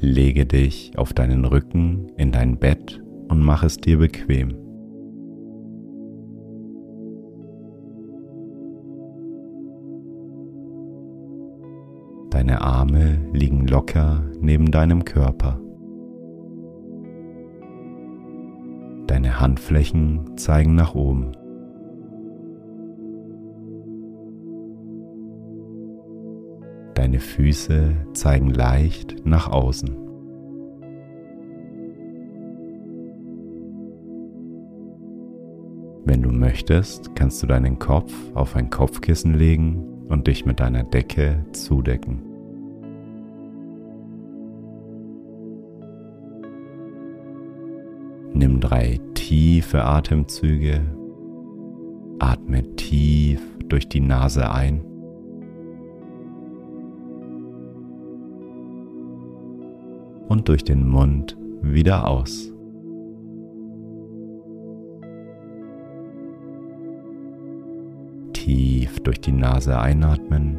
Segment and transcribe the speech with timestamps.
[0.00, 4.54] Lege dich auf deinen Rücken in dein Bett und mach es dir bequem.
[12.30, 15.58] Deine Arme liegen locker neben deinem Körper.
[19.06, 21.32] Deine Handflächen zeigen nach oben.
[27.06, 29.90] Deine Füße zeigen leicht nach außen.
[36.04, 40.82] Wenn du möchtest, kannst du deinen Kopf auf ein Kopfkissen legen und dich mit deiner
[40.82, 42.22] Decke zudecken.
[48.34, 50.80] Nimm drei tiefe Atemzüge.
[52.18, 54.95] Atme tief durch die Nase ein.
[60.36, 62.52] Und durch den Mund wieder aus.
[68.34, 70.58] Tief durch die Nase einatmen.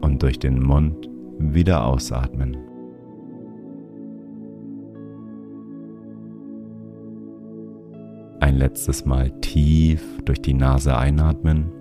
[0.00, 2.56] Und durch den Mund wieder ausatmen.
[8.40, 11.77] Ein letztes Mal tief durch die Nase einatmen.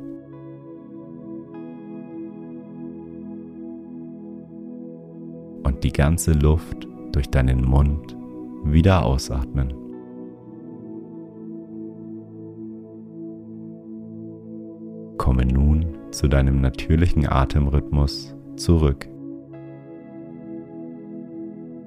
[5.88, 8.17] Die ganze Luft durch deinen Mund
[8.66, 9.73] wieder ausatmen.
[15.17, 19.08] Komme nun zu deinem natürlichen Atemrhythmus zurück.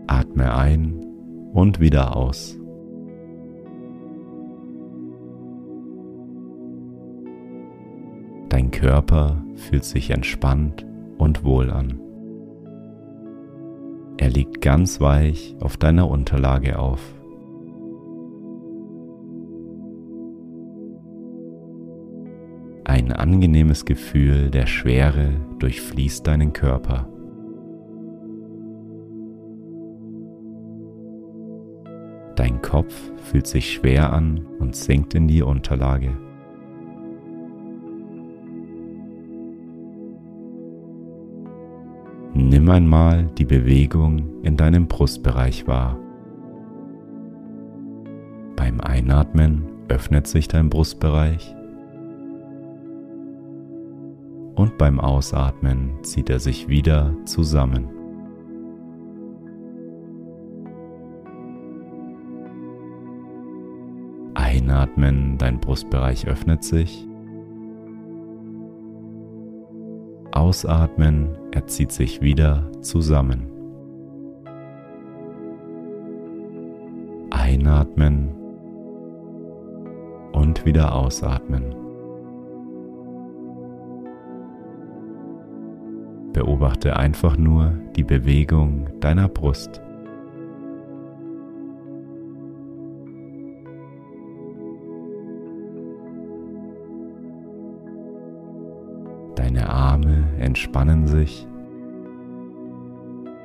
[0.07, 1.05] Atme ein
[1.53, 2.59] und wieder aus.
[8.49, 10.87] Dein Körper fühlt sich entspannt
[11.19, 12.01] und wohl an.
[14.21, 17.01] Er liegt ganz weich auf deiner Unterlage auf.
[22.85, 27.09] Ein angenehmes Gefühl der Schwere durchfließt deinen Körper.
[32.37, 32.95] Dein Kopf
[33.31, 36.11] fühlt sich schwer an und sinkt in die Unterlage.
[42.71, 45.99] Nimm einmal die Bewegung in deinem Brustbereich wahr.
[48.55, 51.53] Beim Einatmen öffnet sich dein Brustbereich
[54.55, 57.89] und beim Ausatmen zieht er sich wieder zusammen.
[64.35, 67.10] Einatmen, dein Brustbereich öffnet sich
[70.41, 73.47] Ausatmen, er zieht sich wieder zusammen.
[77.29, 78.31] Einatmen
[80.33, 81.75] und wieder ausatmen.
[86.33, 89.83] Beobachte einfach nur die Bewegung deiner Brust.
[100.71, 101.49] Entspannen sich.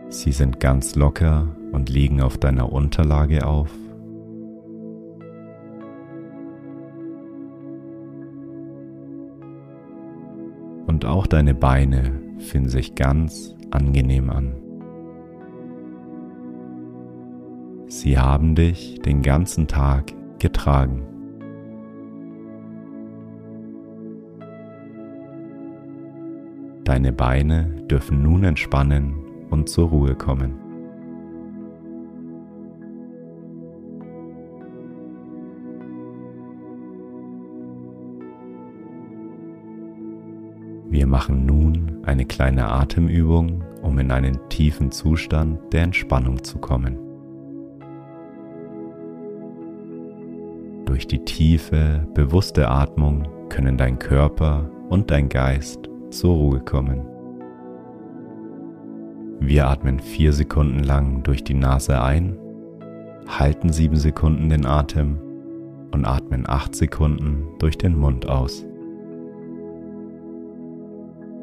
[0.09, 3.71] Sie sind ganz locker und liegen auf deiner Unterlage auf.
[10.85, 14.53] Und auch deine Beine fühlen sich ganz angenehm an.
[17.87, 21.14] Sie haben dich den ganzen Tag getragen.
[26.85, 29.15] Deine Beine dürfen nun entspannen
[29.49, 30.53] und zur Ruhe kommen.
[40.87, 46.99] Wir machen nun eine kleine Atemübung, um in einen tiefen Zustand der Entspannung zu kommen.
[50.85, 57.01] Durch die tiefe, bewusste Atmung können dein Körper und dein Geist zur Ruhe kommen.
[59.39, 62.37] Wir atmen vier Sekunden lang durch die Nase ein,
[63.27, 65.19] halten sieben Sekunden den Atem
[65.91, 68.65] und atmen acht Sekunden durch den Mund aus.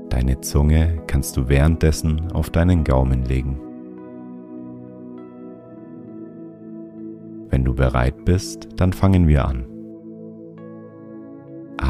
[0.09, 3.59] Deine Zunge kannst du währenddessen auf deinen Gaumen legen.
[7.49, 9.72] Wenn du bereit bist, dann fangen wir an.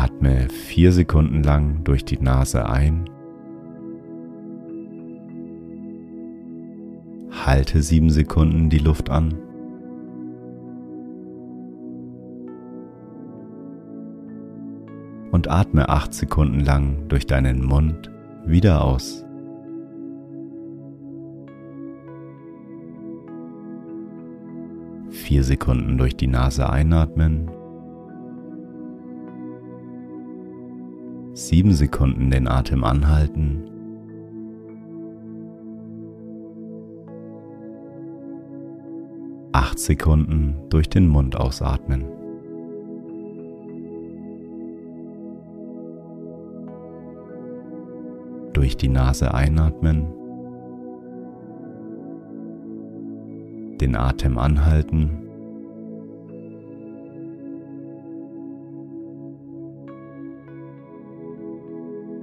[0.02, 3.04] Atme vier Sekunden lang durch die Nase ein.
[7.31, 9.32] Halte sieben Sekunden die Luft an.
[15.31, 18.10] Und atme acht Sekunden lang durch deinen Mund
[18.44, 19.25] wieder aus.
[25.10, 27.52] Vier Sekunden durch die Nase einatmen.
[31.52, 33.62] Sieben Sekunden den Atem anhalten.
[39.52, 42.06] Acht Sekunden durch den Mund ausatmen.
[48.54, 50.06] Durch die Nase einatmen.
[53.78, 55.22] Den Atem anhalten.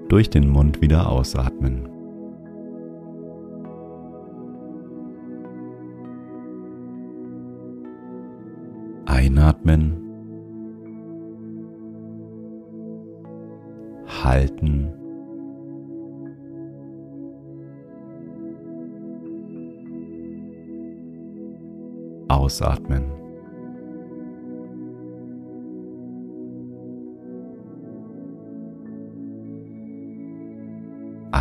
[0.09, 1.87] Durch den Mund wieder ausatmen.
[9.05, 9.95] Einatmen.
[14.23, 14.93] Halten.
[22.27, 23.28] Ausatmen.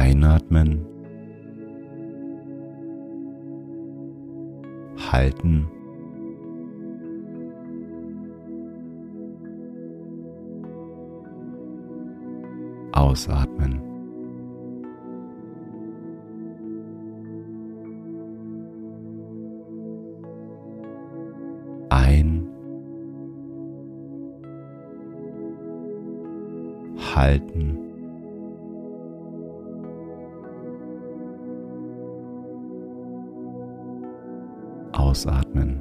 [0.08, 0.86] Einatmen.
[4.96, 5.68] Halten.
[12.92, 13.82] Ausatmen.
[21.90, 22.48] Ein.
[27.14, 27.77] Halten.
[34.98, 35.80] Ausatmen.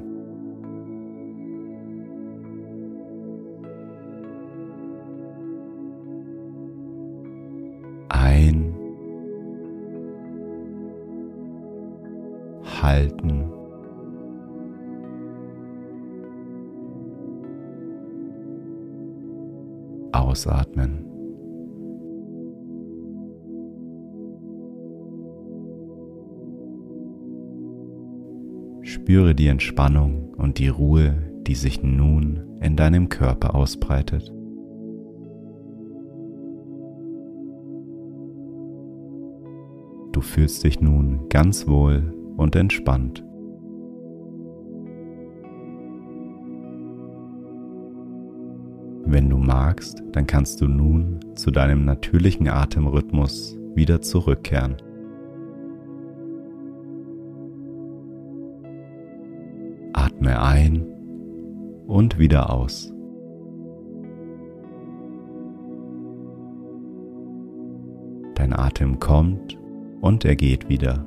[8.10, 8.74] Ein.
[12.80, 13.52] Halten.
[20.12, 21.07] Ausatmen.
[29.08, 31.14] Spüre die Entspannung und die Ruhe,
[31.46, 34.30] die sich nun in deinem Körper ausbreitet.
[40.12, 43.24] Du fühlst dich nun ganz wohl und entspannt.
[49.06, 54.76] Wenn du magst, dann kannst du nun zu deinem natürlichen Atemrhythmus wieder zurückkehren.
[60.28, 60.86] Atme ein
[61.86, 62.92] und wieder aus.
[68.34, 69.58] Dein Atem kommt
[70.00, 71.04] und er geht wieder.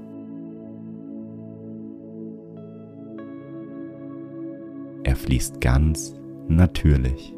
[5.04, 6.16] Er fließt ganz
[6.48, 7.36] natürlich.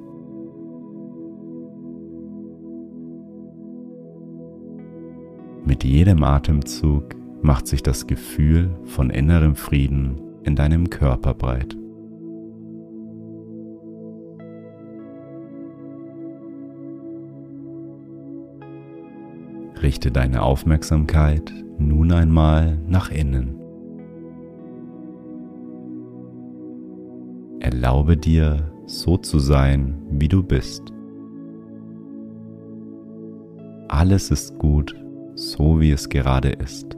[5.65, 11.77] Mit jedem Atemzug macht sich das Gefühl von innerem Frieden in deinem Körper breit.
[19.81, 23.59] Richte deine Aufmerksamkeit nun einmal nach innen.
[27.59, 30.93] Erlaube dir, so zu sein, wie du bist.
[33.87, 34.95] Alles ist gut,
[35.35, 36.97] so wie es gerade ist.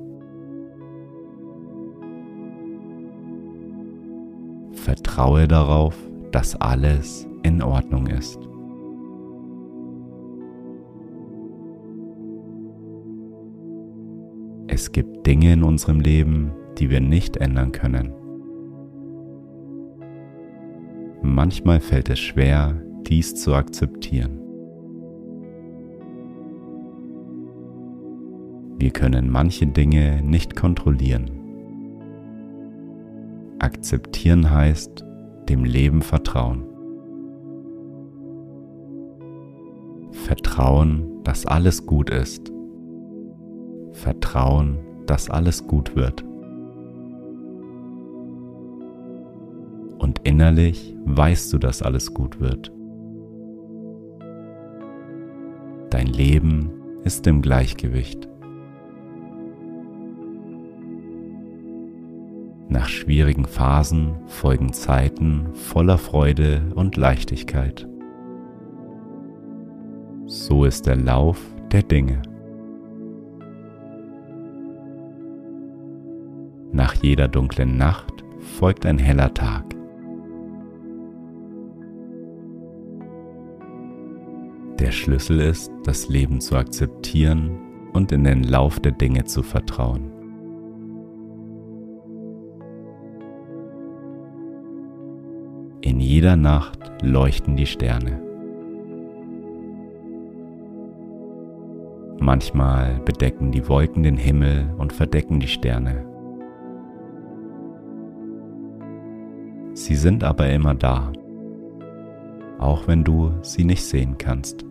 [4.85, 5.97] Vertraue darauf,
[6.31, 8.37] dass alles in Ordnung ist.
[14.67, 18.13] Es gibt Dinge in unserem Leben, die wir nicht ändern können.
[21.23, 24.39] Manchmal fällt es schwer, dies zu akzeptieren.
[28.77, 31.34] Wir können manche Dinge nicht kontrollieren.
[33.85, 35.05] Akzeptieren heißt
[35.47, 36.63] dem Leben vertrauen.
[40.11, 42.51] Vertrauen, dass alles gut ist.
[43.91, 46.23] Vertrauen, dass alles gut wird.
[49.99, 52.71] Und innerlich weißt du, dass alles gut wird.
[55.91, 56.71] Dein Leben
[57.03, 58.27] ist im Gleichgewicht.
[62.75, 67.87] Nach schwierigen Phasen folgen Zeiten voller Freude und Leichtigkeit.
[70.25, 71.39] So ist der Lauf
[71.71, 72.21] der Dinge.
[76.73, 78.25] Nach jeder dunklen Nacht
[78.57, 79.63] folgt ein heller Tag.
[84.79, 87.57] Der Schlüssel ist, das Leben zu akzeptieren
[87.93, 90.14] und in den Lauf der Dinge zu vertrauen.
[96.15, 98.21] Jeder Nacht leuchten die Sterne.
[102.21, 106.05] Manchmal bedecken die Wolken den Himmel und verdecken die Sterne.
[109.73, 111.11] Sie sind aber immer da,
[112.59, 114.63] auch wenn du sie nicht sehen kannst.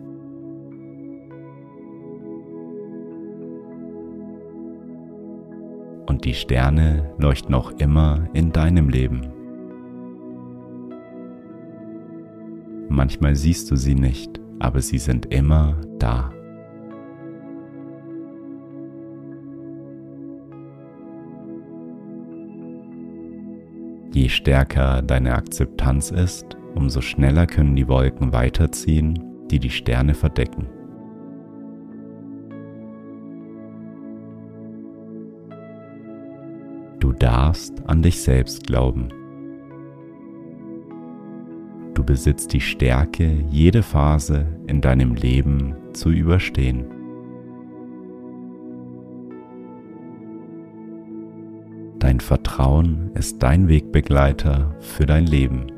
[6.07, 9.34] Und die Sterne leuchten auch immer in deinem Leben.
[12.95, 16.31] Manchmal siehst du sie nicht, aber sie sind immer da.
[24.13, 29.19] Je stärker deine Akzeptanz ist, umso schneller können die Wolken weiterziehen,
[29.51, 30.69] die die Sterne verdecken.
[37.01, 39.09] Du darfst an dich selbst glauben.
[41.95, 46.85] Du besitzt die Stärke, jede Phase in deinem Leben zu überstehen.
[51.99, 55.71] Dein Vertrauen ist dein Wegbegleiter für dein Leben.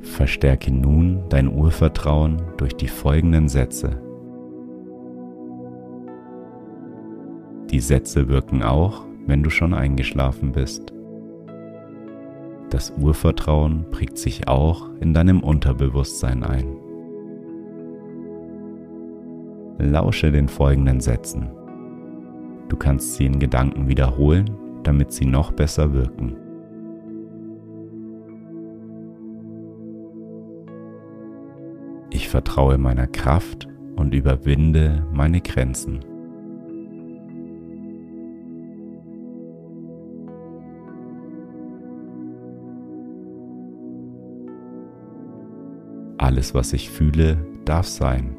[0.00, 4.00] Verstärke nun dein Urvertrauen durch die folgenden Sätze.
[7.70, 10.92] Die Sätze wirken auch, wenn du schon eingeschlafen bist.
[12.70, 16.76] Das Urvertrauen prägt sich auch in deinem Unterbewusstsein ein.
[19.78, 21.50] Lausche den folgenden Sätzen.
[22.68, 24.50] Du kannst sie in Gedanken wiederholen,
[24.84, 26.36] damit sie noch besser wirken.
[32.10, 36.00] Ich vertraue meiner Kraft und überwinde meine Grenzen.
[46.32, 47.36] Alles, was ich fühle,
[47.66, 48.34] darf sein.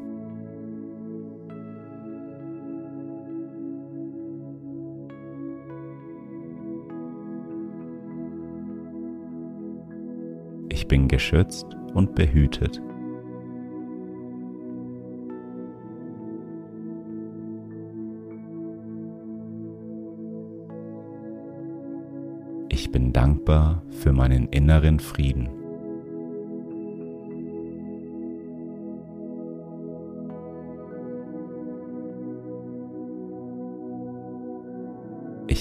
[10.70, 12.82] Ich bin geschützt und behütet.
[22.70, 25.63] Ich bin dankbar für meinen inneren Frieden.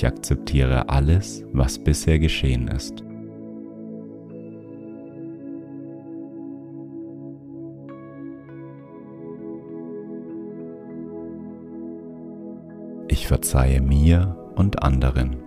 [0.03, 3.05] Ich akzeptiere alles, was bisher geschehen ist.
[13.07, 15.37] Ich verzeihe mir und anderen.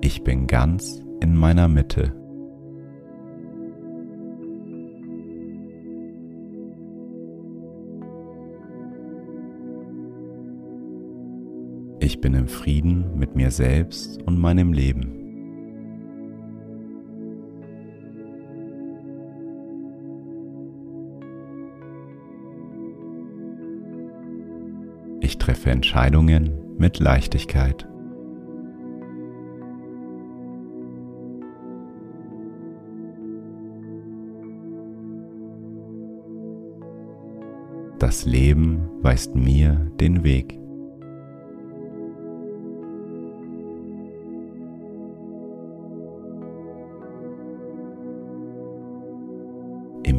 [0.00, 2.25] Ich bin ganz in meiner Mitte.
[12.16, 15.12] Ich bin im Frieden mit mir selbst und meinem Leben.
[25.20, 27.86] Ich treffe Entscheidungen mit Leichtigkeit.
[37.98, 40.58] Das Leben weist mir den Weg.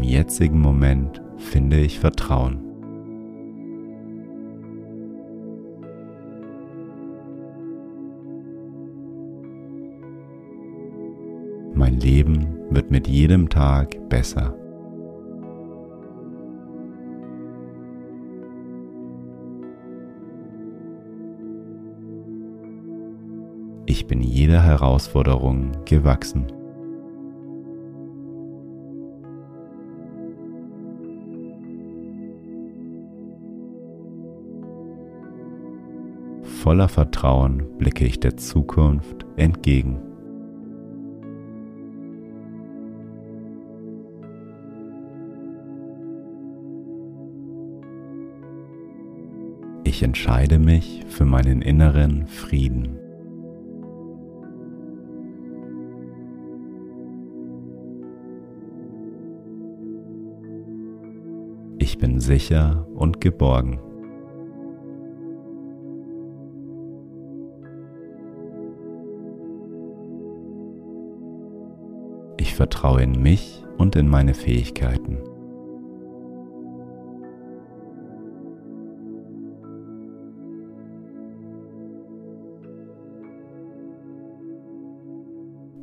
[0.03, 2.63] Jetzigen Moment finde ich Vertrauen.
[11.73, 14.55] Mein Leben wird mit jedem Tag besser.
[23.85, 26.47] Ich bin jeder Herausforderung gewachsen.
[36.67, 40.01] Voller Vertrauen blicke ich der Zukunft entgegen.
[49.85, 52.99] Ich entscheide mich für meinen inneren Frieden.
[61.79, 63.79] Ich bin sicher und geborgen.
[72.57, 75.19] Vertraue in mich und in meine Fähigkeiten.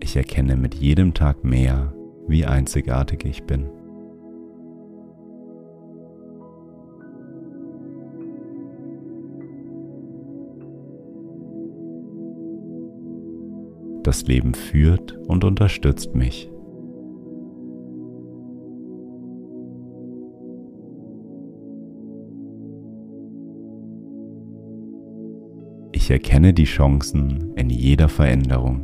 [0.01, 1.95] Ich erkenne mit jedem Tag mehr,
[2.27, 3.71] wie einzigartig ich bin.
[14.03, 16.51] Das Leben führt und unterstützt mich.
[26.05, 28.83] Ich erkenne die Chancen in jeder Veränderung.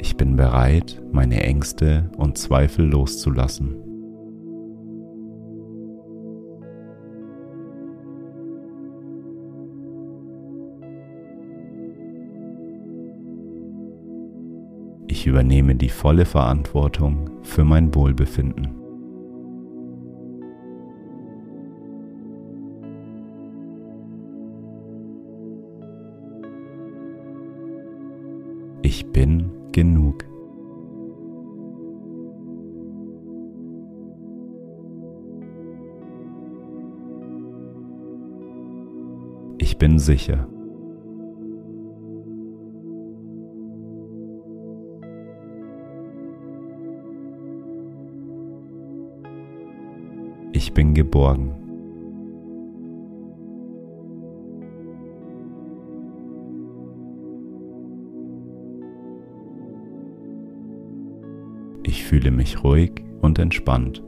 [0.00, 3.85] Ich bin bereit, meine Ängste und Zweifel loszulassen.
[15.26, 18.68] Übernehme die volle Verantwortung für mein Wohlbefinden.
[28.82, 30.24] Ich bin genug.
[39.58, 40.46] Ich bin sicher.
[50.56, 51.50] Ich bin geborgen.
[61.82, 64.02] Ich fühle mich ruhig und entspannt.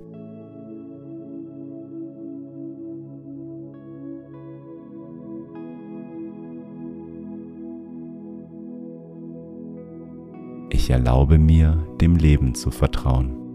[10.71, 13.48] Ich erlaube mir, dem Leben zu vertrauen.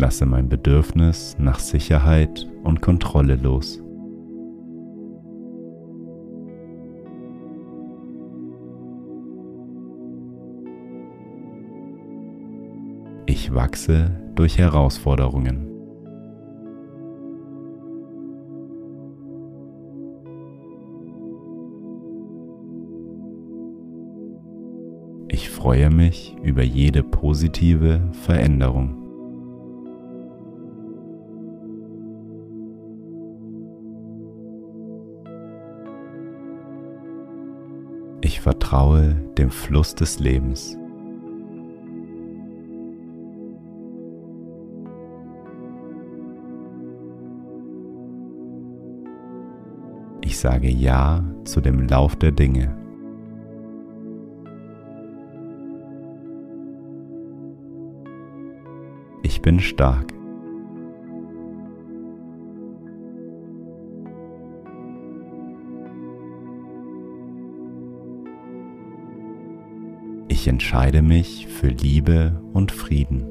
[0.00, 3.82] Lasse mein Bedürfnis nach Sicherheit und Kontrolle los.
[13.26, 15.66] Ich wachse durch Herausforderungen.
[25.28, 28.99] Ich freue mich über jede positive Veränderung.
[38.50, 40.76] Vertraue dem Fluss des Lebens.
[50.20, 52.74] Ich sage Ja zu dem Lauf der Dinge.
[59.22, 60.19] Ich bin stark.
[70.40, 73.26] Ich entscheide mich für Liebe und Frieden.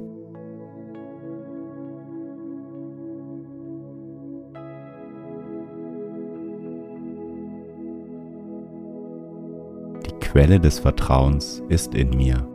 [10.06, 12.48] Die Quelle des Vertrauens ist in mir.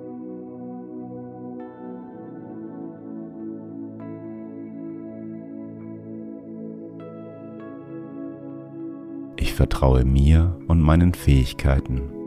[9.35, 12.24] Ich vertraue mir und meinen Fähigkeiten.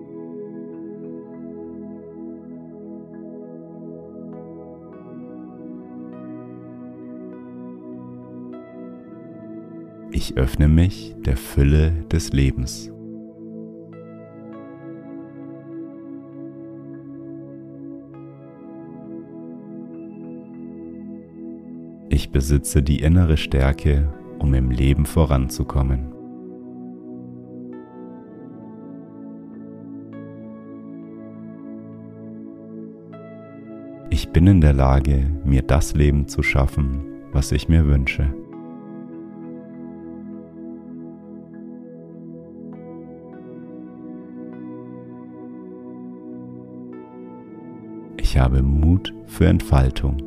[10.29, 12.91] Ich öffne mich der Fülle des Lebens.
[22.09, 26.11] Ich besitze die innere Stärke, um im Leben voranzukommen.
[34.09, 36.99] Ich bin in der Lage, mir das Leben zu schaffen,
[37.31, 38.33] was ich mir wünsche.
[48.38, 50.17] Ich habe Mut für Entfaltung.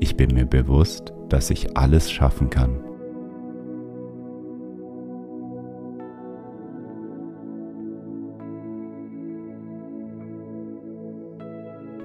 [0.00, 2.82] Ich bin mir bewusst, dass ich alles schaffen kann.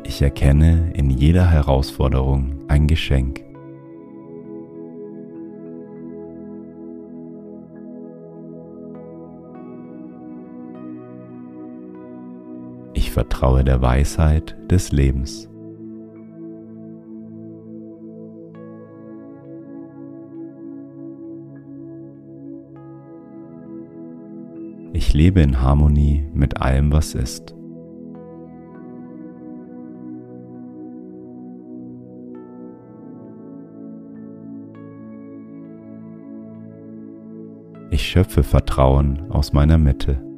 [0.03, 3.48] Ich erkenne in jeder Herausforderung ein Geschenk.
[13.09, 15.49] Ich vertraue der Weisheit des Lebens.
[24.93, 27.55] Ich lebe in Harmonie mit allem, was ist.
[37.89, 40.28] Ich schöpfe Vertrauen aus meiner Mitte.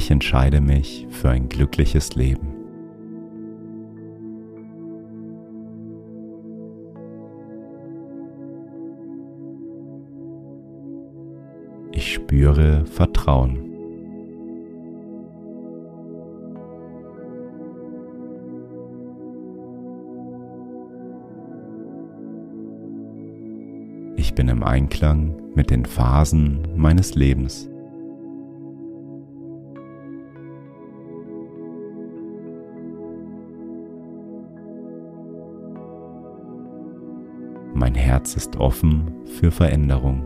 [0.00, 2.54] Ich entscheide mich für ein glückliches Leben.
[11.92, 13.58] Ich spüre Vertrauen.
[24.16, 27.70] Ich bin im Einklang mit den Phasen meines Lebens.
[37.90, 40.22] Mein Herz ist offen für Veränderung.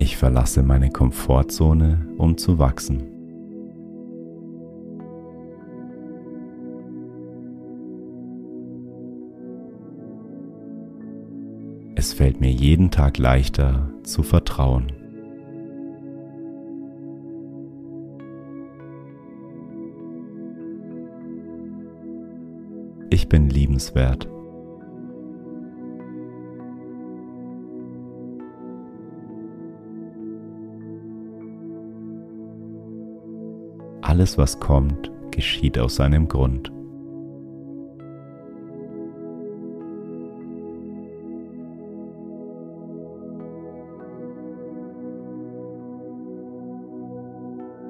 [0.00, 3.04] Ich verlasse meine Komfortzone, um zu wachsen.
[11.94, 15.03] Es fällt mir jeden Tag leichter zu vertrauen.
[23.34, 24.28] Bin liebenswert.
[34.02, 36.70] Alles, was kommt, geschieht aus seinem Grund.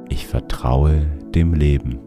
[0.09, 1.03] Ich vertraue
[1.35, 2.04] dem Leben.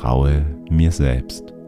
[0.00, 1.59] Vertraue mir selbst.